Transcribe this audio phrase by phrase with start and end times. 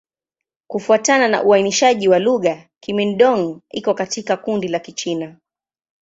[0.67, 5.35] Kufuatana na uainishaji wa lugha, Kimin-Dong iko katika kundi la Kichina.